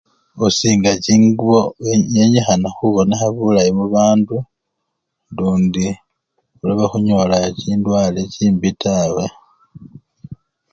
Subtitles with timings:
[0.39, 1.59] Khusinga chingubo
[2.13, 4.35] nenyikhana khubonekha bulayi mubandu
[5.35, 5.87] lundi
[6.57, 9.25] khulobe khunyola chindwale chimbi tawe.